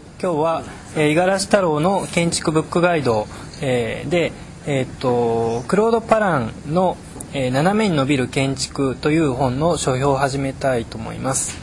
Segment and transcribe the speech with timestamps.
[0.00, 0.62] と今日は
[0.96, 3.26] え五十嵐太郎の建築ブックガイド、
[3.62, 4.32] えーで
[4.66, 6.96] えっ、とクロード・パランの、
[7.32, 11.58] えー斜めに伸びる建築という本の書評を始めたいと思います。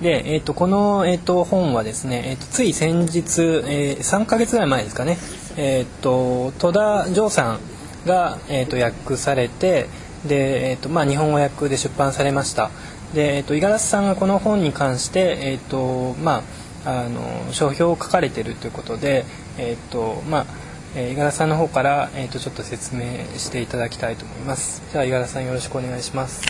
[0.00, 5.16] で、えっ、とこのえっ、と本はですね、えっ、とつい先日、えー、3ヶ月ぐらい前ですかね、
[5.56, 7.60] えっ、と戸田城さん
[8.06, 9.86] がえっ、と訳されて
[10.26, 12.70] でえっ、とまあ日本語訳で出版されました。
[13.14, 16.42] でえっ、と五十嵐さんがこの本に関してえっ、とまあ
[16.86, 19.24] あの書評を書かれているということで
[19.58, 20.46] えっ、とまあ
[20.94, 23.02] えー五十嵐さんの方からえっ、とちょっと説明
[23.36, 24.82] していただきたいと思います。
[24.92, 26.42] じゃあ五十嵐さんよろしくお願いします。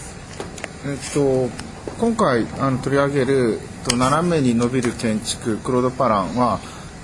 [0.87, 1.51] えっと
[1.99, 6.59] 今回あの取り上げると斜めに伸びる建築クロード・パランは、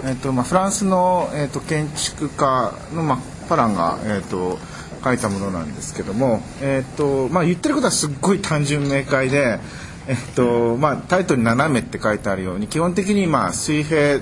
[0.05, 4.59] えっとまあ、フランスの、えっと、建築家の、まあ、パランが、えっと、
[5.02, 9.61] 書いたものなんですけども、えっとまあ、言ってることはすっごい単純明快で、
[10.09, 14.19] えっとまあ、タイトル「斜め」って書いてあるように基本的に、まあ、水平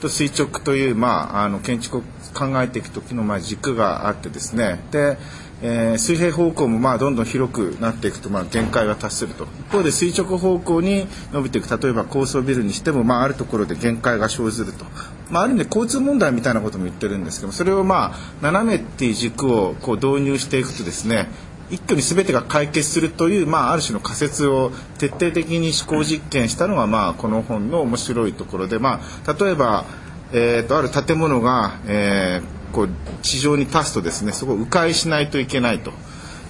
[0.00, 2.02] と垂直という、まあ、あの建築を
[2.34, 4.80] 考えていく時の、まあ、軸があってですね。
[4.90, 5.18] で
[5.62, 9.46] えー水平方向もまあどんどん広くなっていくとまあ限界が達すると。
[9.60, 14.84] 一方で垂直方向に伸びていく例えば高層ビルにしてもまああるところで限界が生ずると、
[15.30, 21.28] まあ、ある意味で交通問題みたいなことも言ってるんですけどそれをまあ斜めっていう軸をこう導入していくとですね
[21.74, 29.84] 一挙に全てが解決するという、まあ、ある種の仮説を徹底的に思考実験したのが、まあ、この本の面白いところで、まあ、例えば、
[30.32, 32.88] えー、とある建物が、えーこう
[33.22, 35.92] 地上に立つとですねそこを迂回しないといけないと、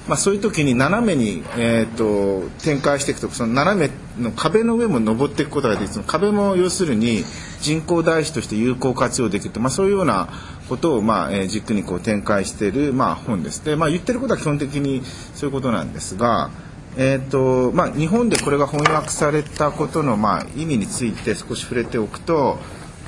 [0.09, 5.93] まあ、そういう時に斜めに、えー、と展開していくとその斜めの壁の上も登っていくことができる。
[5.93, 7.25] その壁も要するに
[7.65, 10.29] 人工台紙として有効活用できると、まあ、そういうような
[10.69, 15.03] ことを、まあえー軸にこう展開している、まあ、本ですで、まあ、言ってることは基本的に
[15.35, 16.51] そういうことなんですが。
[16.97, 22.61] えーとまあ、日本でこれが翻訳されたことの、まあ、意味について少し触れておくと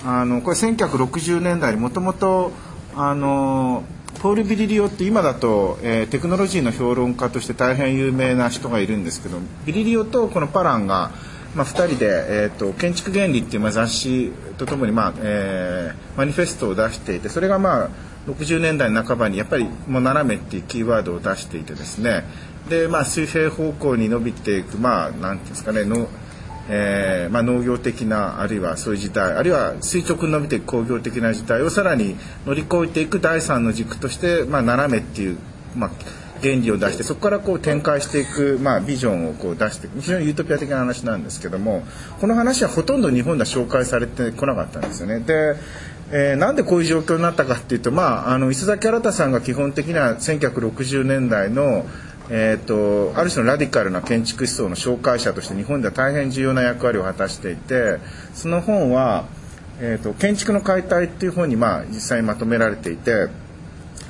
[0.05, 2.51] あのこれ1960年代にもともと
[2.97, 3.85] あの
[4.21, 11.13] ポール・ビリリオって今だと、えーテクノロジーの評論家として大変有名な人がいるんですけどビリリオとこのパランが、
[11.57, 17.89] まあ、2人で、えーと「建築原理」っていう、まあ、雑誌とともに、まあえーマニフェストを出していてそれがまあ
[18.27, 22.25] 60年代半ばにやっぱりもう斜めっていうキーワードを出していてですね。
[22.69, 26.09] で、まあ、水平方向に伸びていくまあなんていうんですかねの
[26.69, 35.39] えーまあ、農業的なあるいはそういう時代あるいは垂直に伸びていく工業的な時代をさらに乗り越えていく第三の軸として、まあ、斜めっていう、
[35.77, 35.91] まあ、
[36.43, 41.83] 原理を出してそこからこう展開していく、まあ、ビジョンをこう出していく非常にユートピア的な話なんですけども
[42.21, 45.21] この話はほとんど日本では紹介されてこなかったんですよね。
[45.21, 45.57] で
[46.13, 51.85] えーなんでこういう状況になったかっていうと、まあ、あの磯崎新さんが基本的には1960年代の
[52.29, 57.99] えー、とある種のラディカルな建築思想の紹介者として日本では大変重要な役割を果たしていて
[58.35, 59.27] その本は
[59.81, 63.29] 「えー、と建築の解体」っていう本に、まあ、実際にまとめられていて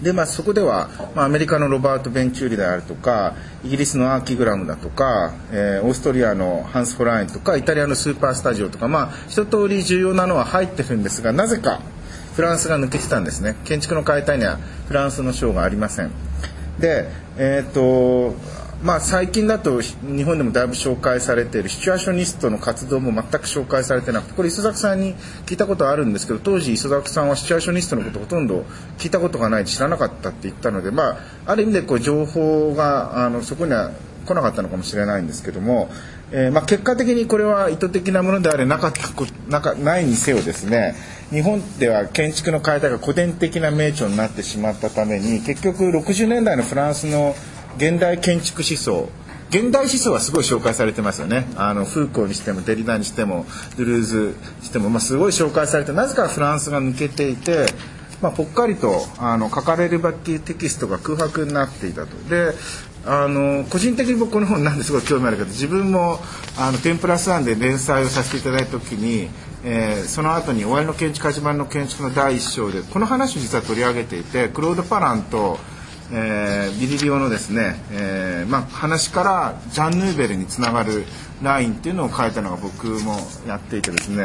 [0.03, 3.35] で、まあ、そこでは、まあ、アメリカのロバート・ベンチューリであるとか
[3.65, 11.81] イギリスのアーキグラムだとか、えーオーストリアのハンス・ホラインとかイタリアのスーパースタジオとか、まあ、一通り重要なのは入ってるんですがなぜか
[12.35, 14.59] フランスが抜けてたんですね建築の解体には
[14.89, 16.11] フランスの賞がありません。
[16.79, 17.09] で
[17.39, 18.35] えっ、と
[18.87, 28.65] まあ最近だと日本でもだいぶ紹介されているシチュアーショニストの活動も全く紹介されてなくてこれ磯崎さんに聞いたことあるんですけど当時磯崎さんはシチュアーショニストのことほとんど
[28.99, 33.91] 聞いたことがない知らなかったって言ったのでまあある意味でこう情報があのそこには
[34.25, 35.89] 来なかったのかもしれないんですけども、
[36.31, 40.95] えーまあ、結果的にこれは意図的なものであれなかったこなかないにせよですね
[41.31, 47.35] 日本では建築の解体が古典的な名著になってしまったために結局60年代のフランスの
[47.77, 49.09] 現代建築思想
[49.51, 57.67] 現代思想はすごい紹介されてますよねあのフーコーにしてもデリダにしてもドゥルーズにしても、まあ、すごい紹介されてなぜかフランスが抜けていて
[58.23, 62.17] まあ、ぽっかりとあの書かれるばっきテキストが空白になっていたと。
[62.29, 62.55] で
[63.05, 66.19] あの個人的に僕この本なんですごい興味あるけど自分も
[66.59, 69.29] あの「10プラスワンで連載をさせていただいた時に、
[69.65, 75.61] えーその後に「終わりの建築始まりの建築」の第一章でこの話を実は取り上げていてクロード・パランと、
[76.13, 81.05] えービリリオのですね、えーまあ、話からジャン・ヌーベルにつながる
[81.43, 83.17] ラインっていうのを書いたのが僕も
[83.47, 84.25] やっていてですね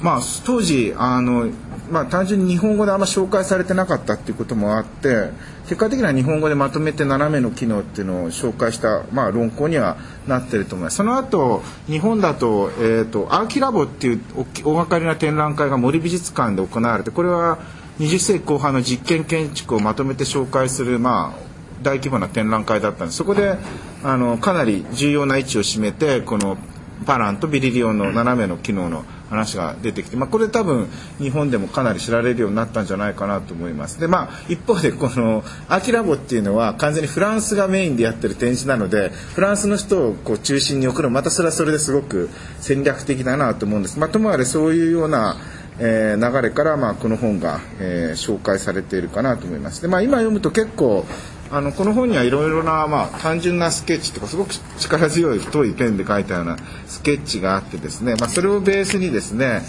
[0.00, 1.48] まあ、当時あの、
[1.90, 5.30] まあ、単純に日本語であんま紹介されてなかったっていうこともあって
[5.64, 10.96] 結果的には日本語でまとめて斜めの機能っていうのを紹介した、まあ、論考にはなってると思います。
[10.98, 17.58] その後日本だと,、えー、とアーキラボっていう大掛かりな展覧会が森美術館で行われてこれは
[17.98, 23.18] 20世紀後半の実験建築をまとめて紹介する、まあ、大規模な展覧会だったんです。
[23.18, 23.56] そこで
[24.02, 26.58] あのかなり重要な位置を占めてこの
[27.06, 30.88] パランとビリリオンの斜めの機能の話が出てきて、まあ、これ多分
[31.18, 33.98] 日本でもかなり知られるようになったんじゃないかなと思います。
[33.98, 42.28] でまあ一方でこのアキラボっていうのは完全にフランスがメインでやってる展示なのでフランスの人をこう中心に送るまたそれはそれですごく
[42.60, 45.36] 戦略的だなと思うんです、まあ、ともあれそういうような
[45.78, 49.82] えー、流れから、まあ、この本が、えー、紹介されているかなと思います。
[49.82, 51.04] でまあ、今読むと結構
[51.50, 56.56] あのこの本にはいろいろな、まあ、単純なスケッチとかすごく力強い太いペンで描いたような
[56.86, 59.62] スケッチがあってですね、まあ、それをベースにですね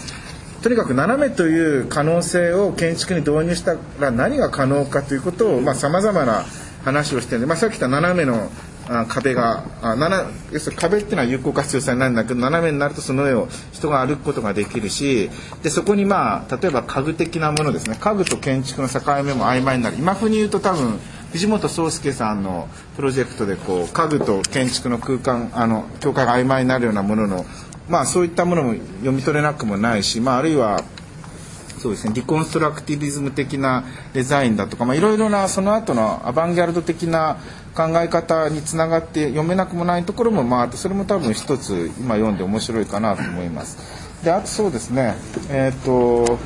[0.62, 6.44] とにかく斜めという可能性を建築に導入したら何が可能かということをさまざ、まな
[6.84, 8.50] 話をしてるんで、まあ、さっき言った斜めの
[9.08, 15.30] 壁があ斜要するに壁っていうのは有効活用されないんだけど斜めになるとその上を人が歩くことができるし
[15.62, 17.96] でそこにまあ例えば家具的なものですね。
[18.00, 19.96] 家具と建築の境目も曖昧になる。
[19.98, 20.98] 今風に言うと多分
[21.32, 27.44] 藤本壮介さんのプロジェクトでこう家具と建築の空間あの境界が曖昧になるようなものの
[27.88, 30.82] まあそういったものも読み取れなくもないし、まあ、あるいは
[31.78, 37.38] そうですねリコンストラクティビズム的なデザインだとか、まあ、いろいろなその後のアバンギャルド的な
[37.74, 43.78] 考え方につながって読めなくもないところもまあそれも多分一つ今読んで面白いかなと思います。
[44.24, 45.14] であとそうですね
[45.48, 46.38] えっ、と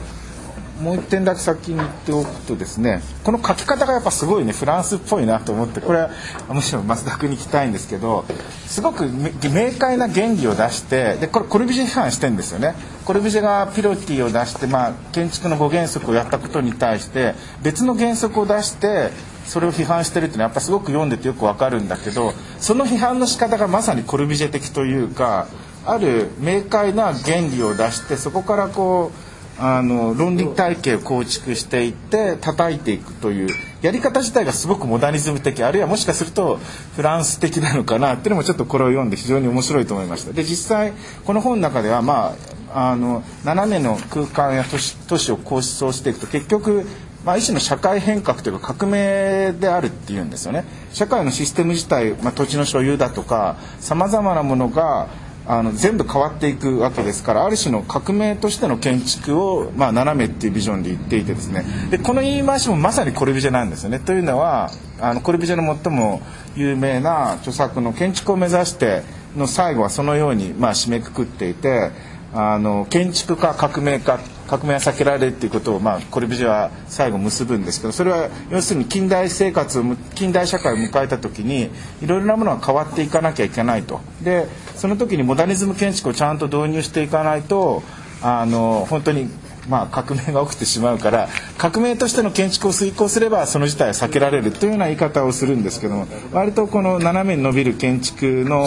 [0.81, 6.11] もう一点だけ先に言っておくとですねこの書き方がやっぱすごいねフランスっぽいなと思ってこれは
[6.49, 8.25] むしろ増田君に聞きたいんですけど
[8.67, 12.75] すごく明快な原理を出してでこれコルビジェ批判してんですよね。
[13.05, 19.11] コルビジェがピロティを出して、まあ、建築の5原則をやったことに対して別の原則を出して
[19.45, 25.49] それを批判してるっていうのはやっぱすごく読んでてよくわかるんだけどその批判の仕方がまさにコルビジェ的というか
[25.85, 33.49] ある明快な原理を出してそこからこうあの論理体系を構築していって叩いていくという
[33.83, 36.59] やり方自体がすごくモダニズム的あるいはもしかすると
[36.97, 40.33] フランス的なのかなっていうのもちょっとこれを読んで非常に面白いと思いました。
[40.33, 40.93] で実際
[41.25, 42.35] この本の中ではま
[42.73, 46.87] ああの斜めの空間や都市都市を構想していくと結局
[47.25, 50.65] まあ、一種の社会変革というか革命であるっていうんですよね。
[50.93, 55.09] 社会のシステム自体、まあ、土地の所有だとかさまざまなものが
[55.47, 63.99] あの全部変わっていくわけですからある種の革命としての建築を、まあ、斜めっていうビジョンで言っていてですねでこの言い回しもまさにコルビジェなんですよね。
[63.99, 66.23] というのはあのコルビジェの最も
[66.55, 69.03] 有名な著作の「建築を目指して」
[69.37, 71.91] の最後はそのように、まあ、締めくくっていて
[72.35, 74.19] あの建築家革命家っ
[74.53, 81.71] 革命は避けられるっていうことを、まあ、コルビジェは最後結ぶんですけどそれは要するに近代生活を近代社会を迎えた時に
[82.03, 84.01] いろいろなものが変わっていかなきゃいけないと。
[84.23, 84.47] で
[84.77, 87.83] その時にモダニズム建築をちゃんと導入していかないと
[88.21, 89.31] あの本当に
[89.69, 98.67] まあ、革命が起きてしまうから革命としての建築を遂行すればその事態は避けられるというような言い方をするんですけども割とこの斜めに伸びる建築の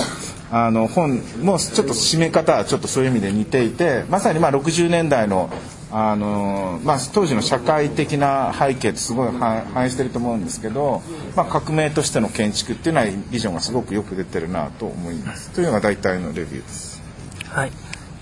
[0.51, 5.49] あの本もちょっと締め方はちょっとそういう意味で似ていてまさにまあ60年代の
[5.91, 11.01] あのまあ、当時の社会的な背景ってすごい反映してると思うんですけど、
[11.35, 17.01] まあ、革命としての建築っていうのはビジョンがすごくよく出てるなと思いますというのが大体のレビューです。
[17.45, 17.71] はい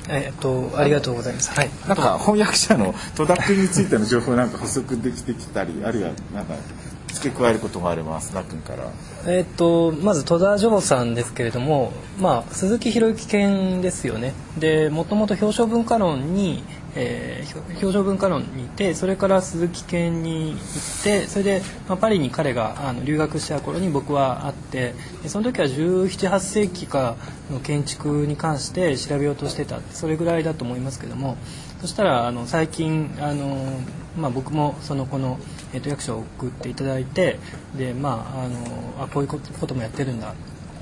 [0.09, 1.51] えー、っとありがとうございます。
[1.51, 1.69] はい。
[1.87, 6.55] なんか翻訳者の戸田君についての情報なんか補足できてきたり、あるいはなんか
[7.13, 8.33] 付け加えることがあります。
[8.33, 8.91] な君から。
[9.27, 14.33] え、っとまず戸田城さんですけれども、まあ鈴木博之研ですよね。
[14.57, 16.63] で、もともと表彰文化論に
[16.95, 24.93] えー、表情文化論にいてそれから鈴木県に行ってそれで、まあ、パリに彼があの留学した頃に僕は会って
[25.27, 27.15] その時は1718世紀か
[27.51, 31.37] の建築に関して調べようとしてたそれぐらいだと思いますけども
[31.81, 33.79] そしたらあの最近あの、
[34.17, 35.39] まあ、僕もそのこの、
[35.73, 37.39] えー、と役所を送っていただいて
[37.75, 40.33] で、まあ、あのあこういうこともやってるんだ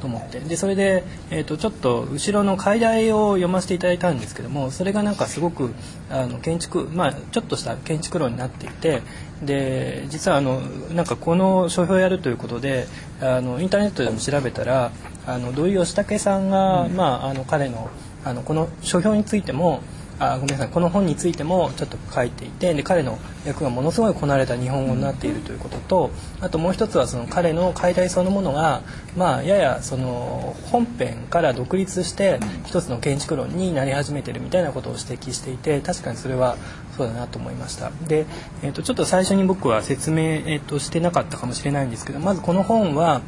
[0.02, 5.74] と思ってでそれで、えーと、ちょっと後ろの解題を読ませていただいたんですけどもそれがなんかすごく
[6.10, 9.02] あの建築まあちょっとした建築論になっていて
[9.44, 12.88] で実はあのなんかこの書評をやるということで
[13.22, 14.92] あのインターネットでも調べたら
[15.28, 17.90] あの土井義武さんが、うん、まあ、あの彼の
[18.24, 19.82] あのこの書評についても
[20.22, 20.70] あごめんなさい。
[20.70, 28.84] この本についてもちょっと書いていてで彼の役がものすごいこなれた日本語になっているということとあともう一つはその彼の解題そのものが、
[29.18, 36.56] まあ、ややその本編から独立して一つの建築論になり始めてるみたいなことを指摘していて確かにそれは
[36.96, 37.92] そうだなと思いました。
[38.08, 38.28] で、
[38.62, 43.22] えー、とちょっと最初に僕は説明、えー、としてなかったかもしれないんですけどまずこの本は、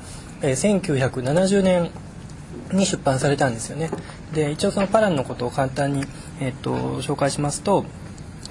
[0.43, 1.89] えー、1970年
[2.73, 3.89] に出版されたんですよね。
[4.33, 6.05] で一応そのパランのことを簡単に、
[6.39, 7.85] えーと、紹介しますと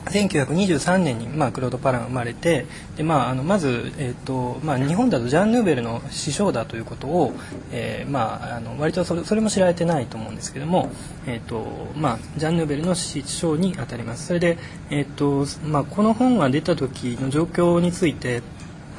[0.07, 7.33] 1923年に、まあ、クロード・パラン生まれてで、まあ、あのまず、えーとまあ、日本だとジャン・ヌーベルの師匠だということを、
[7.71, 10.91] えーまあ、あの割とそれそれも知られてないと思うんですけども、
[11.27, 11.65] えーと
[11.97, 14.27] まあ、ジャン・ヌーベルの師匠にあたります。
[14.27, 14.59] それで、
[14.91, 18.43] えーとまあ、この本が出た時の状況について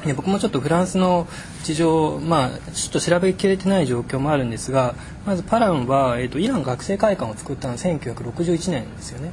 [0.04, 1.26] で僕もちょっとフランスの
[1.62, 4.94] 事情、まあ、ちょっと調べきれてない状況もあるんですが
[5.26, 9.32] まずパランは、えーと、イラン学生会館を作ったのは1961年ですよね。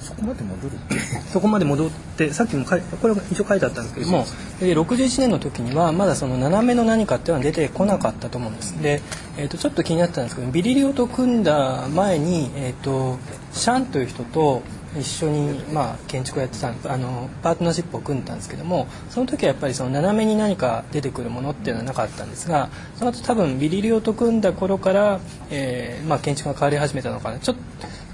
[0.00, 0.76] そこまで戻る
[1.32, 2.74] そこまで戻ってさっきもこ
[3.08, 4.26] れ一応書いてあったんですけども
[4.60, 9.00] で61年の時にはまだその斜めの何かっていうのは出てこなかったと思うんですで、
[9.38, 13.18] えー、とちょっと気になってたんですけどビリリオと組んだ前に、えーと
[13.54, 14.62] シャンという人と
[14.98, 25.20] 一緒に、まあ、建築をやってたあのパートナーシップを組んだんですけどもその時はやっぱりその斜めに何か出てくるものっていうのはなかったんですがその後多分ビリリオと組んだ頃から、
[25.50, 27.56] えーまあ、建築が変わり始めたのかなちょっ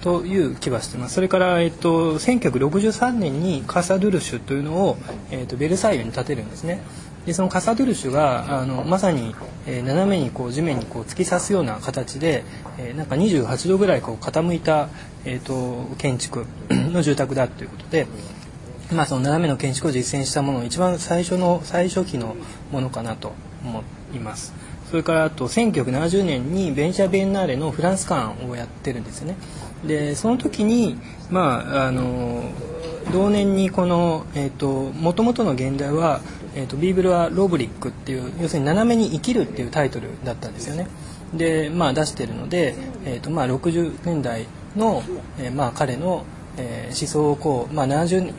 [0.01, 4.97] という気はしてますそれから、えっと、1963年にカサ・ドゥルシュというのを、
[5.31, 6.81] えっと、ベルサイユに建てるんですね。
[7.27, 9.35] でそのカサドゥルシュがあのまさに、
[9.67, 12.45] えー、斜めにこう地面にこう突き刺すような形で、
[12.79, 14.89] えー、なんか28度ぐらいこう傾いた、
[15.25, 18.07] えーと、建築の住宅だということで、
[18.93, 22.37] まあ、その斜めの建築を実践したもの一番最初の最初期の
[22.73, 23.33] ものかなと
[23.65, 23.85] 思
[24.15, 24.55] います。
[24.91, 29.37] それからあと1970年にベンチャー・ビエンナーレのフランス館をやってるんですよね。
[29.87, 30.99] でその時に
[31.31, 32.43] まああの
[33.13, 36.21] 同年にこのえっ、ー、と元々の現代は
[36.55, 40.89] えーと、ビーブルはロブリックっていう要するに斜めに生きるっていうタイトルだったんですよね。
[41.35, 45.03] でまあ出してるので、えーとまあ、60年代の、
[45.39, 46.25] えー、まあ、彼の、
[46.57, 48.33] えー、思想をこう、まあ、70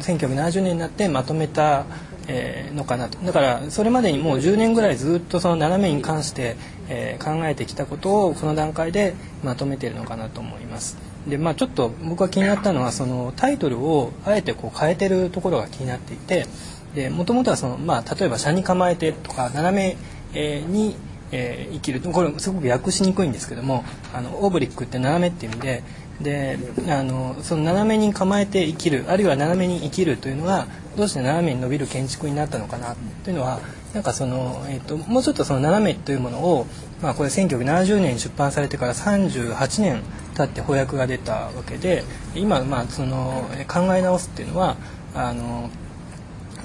[0.00, 1.84] 1970年になってまとめた、
[2.28, 6.56] えー、のかなとだからそれまでにもう10年ぐらいずっとその斜めに関して、
[6.88, 10.96] え、考えてきたことをこの段階でまとめてるのかなと思います。
[11.26, 16.46] でまあ、ちょっと僕が気になったのはそのタイトルをあえてこう変えてるところが気になっていて
[16.94, 19.96] でもともとはその、まあ、例えば車に構えてとか斜め、
[20.34, 20.96] え、に、
[21.32, 22.00] え、生きる。
[22.00, 25.82] これすごく訳しにくいんですけどもあのオーブリックって斜めっていう意味で
[26.20, 30.66] であのその斜めに構えて生きるあるいは斜めに生きるというのが
[30.96, 33.60] どうして斜めに伸びる建築になったのかなというのは
[33.94, 36.66] なんかその、えーと、もうちょっとその斜めというものを、
[37.00, 40.02] まあ、これ1970年に出版されてから38年
[40.36, 42.04] 経って翻訳が出たわけで
[42.34, 44.76] 今、まあ、その考え直すっていうのは
[45.14, 45.70] あの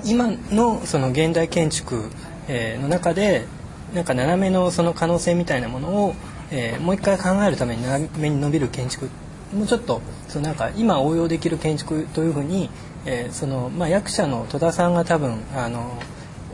[0.06, 2.10] 今のその現代建築、
[2.48, 3.46] え、の中で
[3.94, 6.16] なんか斜めのその可能性みたいなものを、
[6.52, 9.10] え、もう一回考えるために斜めに伸びる建築
[9.54, 12.70] もうちょっとそのなんか今応用できる建築というふうに、
[13.06, 16.02] え、そのまあ、役者の戸田さんが多分あの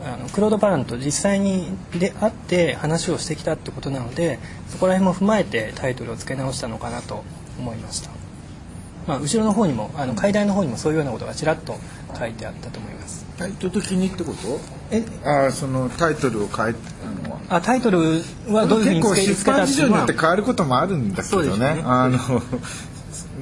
[0.04, 1.66] あのクロード・バランと実際に
[1.98, 4.38] で会って話をしてきたってことなので
[4.68, 7.22] そこら辺も踏まえてタイトルを付け直したのかなと
[7.58, 8.10] 思いました。
[9.06, 11.76] まあ、後ろの方にもあの階段の方にもそういうようなことがちらっと
[12.18, 13.26] 書いてあったと思います。
[13.38, 14.60] タイトル的にってこと？
[14.90, 15.02] え？
[15.24, 16.74] あそのタイトルを変え
[17.24, 22.18] あのあタイトルはどういうふうにつけ出版事情によって変わることもあるんだけどね、ね、あの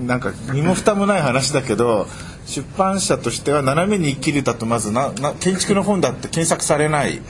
[0.06, 2.06] なんか身も蓋もない話だけど
[2.46, 7.20] 出版社としては斜めに生きるだとまずなな建築の本だって検索されない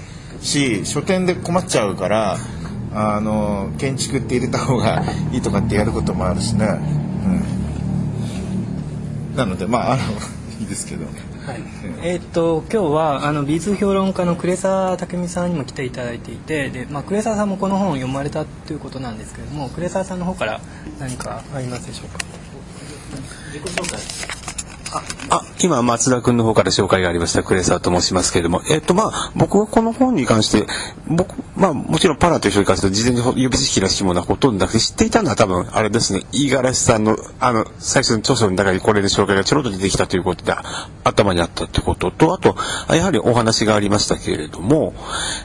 [0.42, 2.36] し書店で困っちゃうから
[2.92, 5.02] あの建築って入れた方が
[5.32, 6.66] いいとかってやることもあるしね、
[9.30, 10.02] うん、なのでまああの
[10.60, 11.06] いいですけど。
[11.48, 11.62] はい、
[12.02, 20.60] えー、っと今日はあの美術評論家の呉沢武美さんにも来ていただいていてで、まあ、呉沢さんもこの本を読まれたということなんですけれども呉沢さんの方から
[21.00, 22.18] 何かありますでしょうか？
[23.50, 24.37] 自己紹介
[25.30, 30.66] あ、今、松田君の方から紹介がありました、クレサーと申しますけれども、えっと、まあ、僕はこの本に関して、
[31.06, 40.54] 僕、まあ、もちろんパラという人に関して、事前に予備知識らしいものはほとんどなくて、知っていたのは多分、あれですね、五十嵐さんの、あの、最初の著書の中にこれで紹介がちょろっと出てきたということで、
[41.04, 42.56] 頭にあったってことと、あと、
[42.94, 44.94] やはりお話がありましたけれども、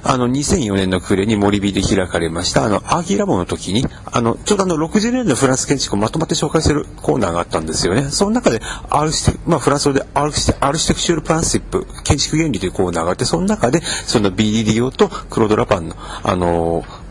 [0.03, 8.09] あの、2004年の暮れに森美で開かれました、あの、アーキーラボの時に、あの、ちょうどあの、60年のフランス建築をまとまって紹介するコーナーがあったんですよね。
[8.09, 10.47] その中で、R して、まあ、フランス語でアルシ
[10.87, 17.02] テクチュールプランシップ、建築原理というコーナーがあって、その中で、その BDDO とクロード・ラパンの、あのー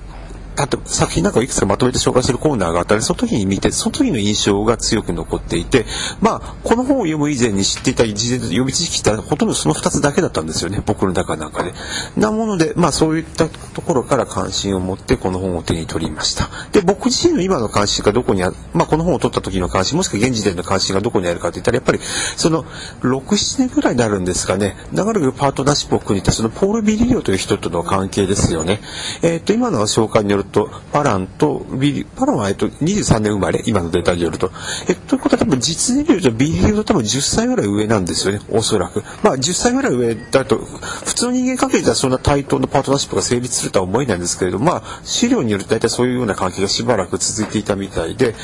[0.56, 5.86] あと作品なんかをいくつかまとめて紹介するコーナーがあったり、その時に見て、その時の印象が強く残っていて、
[6.20, 11.72] まあ、この本を読む以前に知っていた事前の読み知識ってほとんどその2つだけだったんですよね、僕の中なんかで。
[12.16, 16.50] なもので、まあそういったところから関心を持ってこの本を手に取りました。
[16.72, 22.00] で、僕自身の今の関心がどこにある、まあこの本を取った時の関心、もしくは現時点の関心がどこにあるかといったら、やっぱり
[22.36, 22.64] その
[23.00, 28.80] 6、7年ぐらいになるんですかね、長らくパートナーシップを組んでいたそのポール・ビリリオという人との関係ですよね。
[29.22, 34.50] えっ、と、今の紹介によるるとパランとビリパランは、えっと、23年生まれ今のデータによると。
[34.88, 39.02] えということは多分実年齢とビリリオと多分10歳ぐらい上なんですよねおそらく。
[39.22, 48.34] まあ10歳ぐらい上だと普通の人間関係ではそんな対等のパートナーシップが成立するとは思えないんですけれどまあ資料によると大体そういうような関係がしばらく続いていたみたいで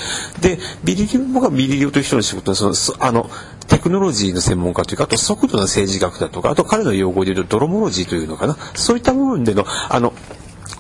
[0.41, 2.75] でビリリオ僕はビリリオという人の仕事その
[3.05, 3.31] あの
[3.69, 10.13] テクノロジーの専門家というかあと速度の政治学だとかあと彼の用語で言うとドロモロジーというのかなそういった部分でのあの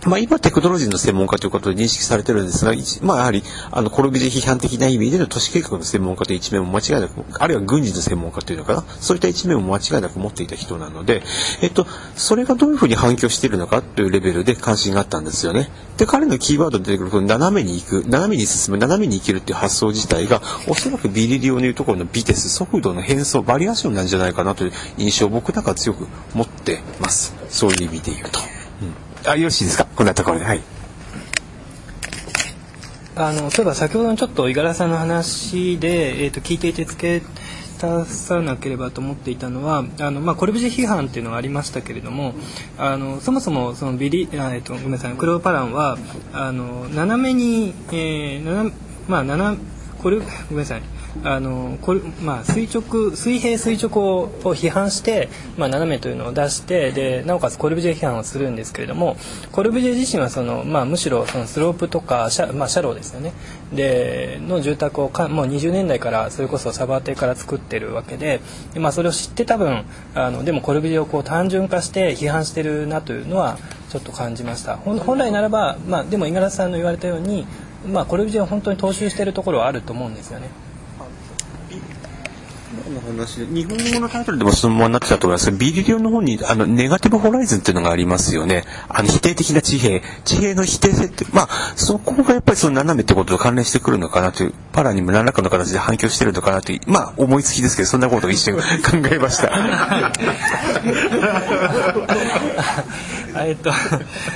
[0.08, 2.72] まあ、今テクノロジーの専門家ということで認識されてるんですが、
[3.02, 8.82] まあ、やはりあのコルビジ批判的な意味での都市計画の専門家という一面も間違いなくあるいは軍事の専門家というのかな？
[9.00, 11.22] そういった一面も間違いなく持っていた人なので、
[11.62, 11.86] えっと、
[12.16, 15.68] それがどういうふうに反響しているのかというレベルで関心があったんですよね。
[15.98, 28.57] で彼のキーワードで出てくるこの斜めに行く斜めに進む斜めに生きるっていう発想自体がおそらくビリリオのいうところのビテス速度の変装バリエーションなんじゃないかなという印象を僕なんか強く持ってますそういう意味で言うと。
[29.26, 29.84] あよろしいですか？
[29.84, 30.44] こんなところで。
[30.44, 30.62] はい。
[33.16, 37.26] あのそういえば先ほどのちょっと五十嵐さんの話で、えーと、聞いていて付け
[37.84, 42.34] 足さなければと思っていたのはあの、まあ、コルビジ批判っていうのがありましたけれども
[42.78, 45.98] あのそもそもそのビリあ、えーと、ごめんなさいクローパランは
[46.32, 48.72] あの斜めに、えー、斜
[49.08, 49.58] まあ斜
[50.00, 50.82] これごめんなさい。
[51.24, 59.16] あのこれ、まあ、垂直水平垂直を批判して、まあ、斜めというのを出してでなおかつコルビジェ批判をするんですけれども
[59.50, 63.32] コルビジェ自身はその、まあ、むしろそのスロープとかシャ,、まあ、シャローですよね
[63.72, 68.40] での住宅をかもう20年代からそれこそサバテから作ってるわけで
[68.74, 69.84] で、まあ、それを知って多分
[70.14, 73.58] あのでもコルビジェをこう単純化して批判してるなというのは
[73.88, 77.46] ちょっと感じました本来ならば、まあ、でも五十嵐さんの言われたように、
[77.86, 80.67] まあ、コルビジェは本当に踏襲しているところはあると思うんですよね。
[83.00, 85.50] の話で日本語のタイトルでもそのままになってたと思います。
[85.50, 88.64] がビリリオの方にあのネガティブホライズンっていうのがありますよね。
[88.88, 90.00] あの否定的な地平。
[90.24, 98.62] 地平の否定性ってまあそこがやっぱりその斜めってことと関連してくるのかなというパラにも何らかの形で反響してるのかなというまあ思いつきですけどそんなことを一瞬考
[99.12, 99.50] えました
[103.36, 103.70] えっと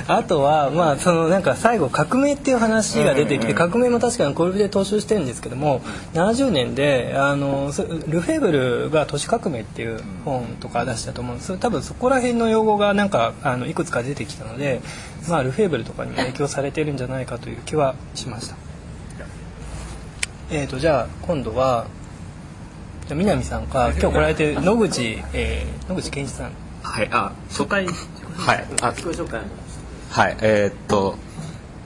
[0.07, 5.81] あとはまあそのなんか最後革命っていう話が出てきて革命も確かにコルビで踏襲してるんですけども
[6.13, 7.67] 70年であの
[8.07, 11.57] ルフェーブルが都市革命っていう本とか出したと思うんです。
[11.57, 14.81] 多分そこら辺の用語がなんかあのいくつか出てきたので
[15.27, 18.55] まあルフェーブルとかにも影響されてるんじゃないかという気はしました。
[20.51, 21.87] えーと、じゃあ今度は
[23.07, 26.51] じゃ南さんか今日来られてる野口、えー、野口健一さん。
[26.83, 27.87] はいあ紹介
[28.35, 28.93] はいあ
[30.09, 31.15] はいえー、っと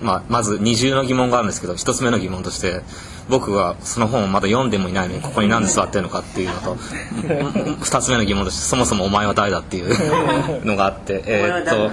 [0.02, 2.82] まあまず二重の疑問があるんですけど一つ目の疑問として
[3.30, 6.76] 僕がその本をまだ読んでもいないのにここに何で座ってるのかっていうのと
[7.84, 9.96] 2つ目の疑問としてそもそもお前は誰だっていう
[10.66, 11.92] のがあってえっと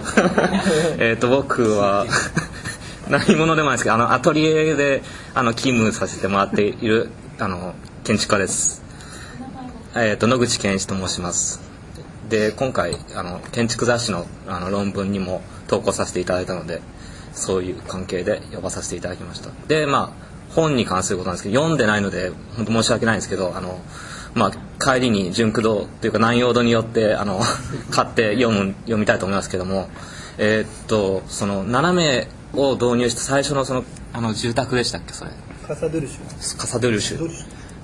[0.99, 2.07] えっと僕は
[3.09, 5.03] 何者でもないですけどあのアトリエで
[5.35, 8.83] あの勤務させてもらっているあの建築家です。
[9.97, 11.74] えっと野口健一と申します。
[12.29, 16.81] で今回あの建築雑誌のあの論文にも投稿させていただいたので
[17.33, 19.51] そういう関係で呼ばさせていただきました。
[19.69, 23.81] でまあ本に関することなんですけど読んでないので本当申し訳ないんですけどあの、
[24.35, 27.41] まあ、帰りに純駆動というか南陽堂によってあの
[27.91, 29.89] 買って読む読みたいと思いますけども、
[30.39, 35.33] えー、っとその斜めを導入した最初のそのあの住宅でしたっけそれ。
[35.67, 36.59] カサドゥルシュ。
[36.59, 37.31] カサドゥルシュ。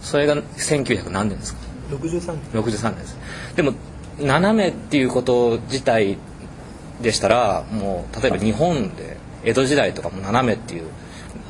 [0.01, 2.63] それが1900何年ですか？63年。
[2.63, 3.17] 63年です。
[3.57, 3.73] でも
[4.21, 6.19] 斜めっていうこと自体
[7.01, 10.85] でしたらもう例えば日本で江戸時代とかも斜めっていう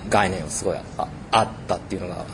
[0.09, 2.24] 概念をすごいああったっていうのがあの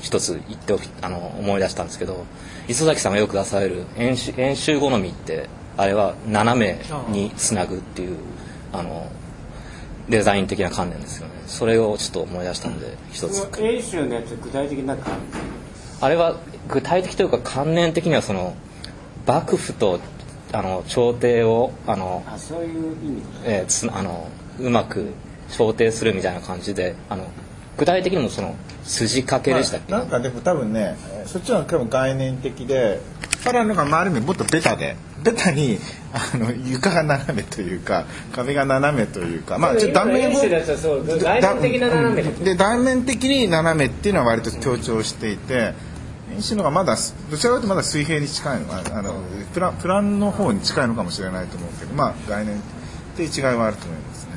[0.00, 2.24] 一つ言っておきあの思い出したんですけど
[2.68, 6.78] 磯崎さんがよく出される円周円周好みってあれは斜め
[7.08, 8.16] につなぐっていう
[8.72, 9.10] あの
[10.08, 11.34] デザイン的な観念ですよね。
[11.46, 13.48] それをちょっと思い出したんで一つ。
[13.60, 14.96] 円周のやつ具体的な
[16.00, 16.36] あれは
[16.68, 18.54] 具体的というか観念的にはその
[19.26, 20.00] 幕府と
[20.52, 24.28] あの朝廷をあのあそういう意味、えー、つあの
[24.60, 25.12] うまく
[25.48, 27.26] 想定するみたいな感じであの
[27.78, 28.54] 具体的にもその
[28.84, 33.00] 筋掛けでしたっけ、まあ、なんかでも多分ねそっちは多分概念的で
[33.38, 35.78] さらに周りにもっとベタでベタに
[36.12, 40.30] あの床が斜めというか壁が斜めというかまあちょっと断面
[42.44, 45.74] で断面的に斜めっていうのは割と強調していて
[46.38, 46.96] 石のがまだ
[47.30, 49.14] どちらかというとまだ水平に近いのあの
[49.52, 51.94] プラプランの方に近いのかもしれないと思うけど。
[51.94, 52.58] まあ概念
[53.12, 54.32] っていう違いはあると思いますね。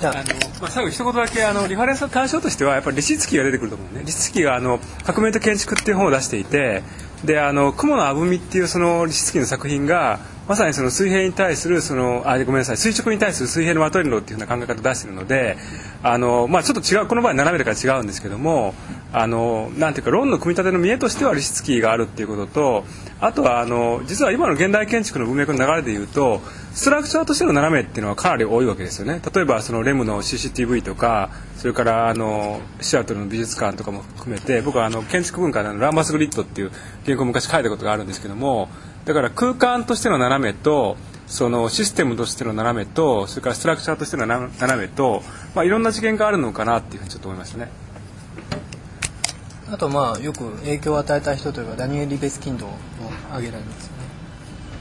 [0.00, 0.06] あ。
[0.06, 0.12] の
[0.60, 4.02] まあ、最後一言だけあのリファレンスの対象としてはやっぱりリシツキーが出てくると思うね。
[4.04, 6.82] リシツキーがあの「革命と建築」っていう本を出していて
[7.24, 12.76] であの雲のあぶみっていうそのリシツキーの作品がまさにその水平に対するそのあごめんなさい。
[12.76, 15.56] 垂直に対する水平の和取り論っていうふうな考え方を出しているので
[16.02, 18.74] あの、まあ、ちょっと違うこの場合斜めだから違うんですけども
[19.12, 22.84] あのなんていうか論の組み立ての見えとしてはリシツキーがあるっていうことと
[23.20, 26.40] あとはあの実は今の現代建築の文脈の流れでいうと
[26.72, 29.20] ストラクチャーとしての斜めっていうのはかなり多いわけですよね。
[29.34, 36.72] 例えばそのレムの CCTV とかそれからあのシアトルの美術館とかも含めて僕はあの建築文化のランバスグリッドっていう
[37.04, 38.68] 原稿を昔書いたことがあるんですけども
[39.04, 45.22] だから空間としての斜めとそのシステムとしての斜めとそれからストラクチャーとしての斜めと、
[45.54, 47.68] まあ、いろんな次元があるのかなっていうふうにちょっと思いましたね。
[49.72, 52.70] あとまあよく影響を与えた人というかダニエル・リベスキンドを
[53.30, 54.02] 挙げられますよね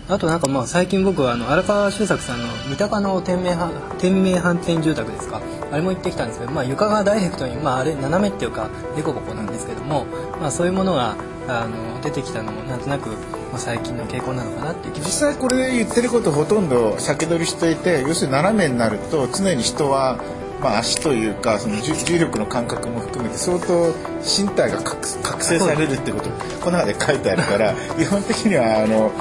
[0.09, 5.41] あとなんかまあ最近僕はあの荒川修作さんの三鷹の天命は天命反転住宅ですか？
[5.71, 10.05] あれも行ってきたんですけど、まあ、床がダイレクトに、まあ、あれ斜めっていうか凸凹なんですけども、
[10.41, 11.15] まあ、そういうものが
[11.47, 13.11] あの出てきたのもなんとなく、
[13.51, 20.19] まあ、最近の傾向なのかなっていう気実際これ言ってることほとんど先取りしていて要するに斜めになると常に人は
[20.61, 26.29] まあ、足というかその重重力の感覚も含めて相当身体が覚覚醒されるってこと
[26.63, 29.11] この中で書いてあるから 基本的にはあの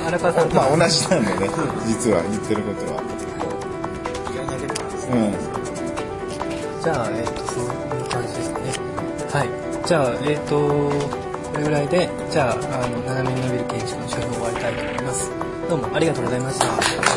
[0.54, 1.50] まあ同じなんだよね
[1.86, 3.00] 実は言ってることは。
[5.12, 5.14] う
[5.56, 5.60] ん
[6.82, 8.72] じゃあ、えっ、と、そういう感じですかね。
[9.30, 9.86] はい。
[9.86, 11.19] じゃあ、えっ、と、
[11.50, 15.30] これぐらいで、じゃあ、あの、斜めに伸びる建築の書評を終わりたいと思います。
[15.68, 17.09] どうもありがとうございました。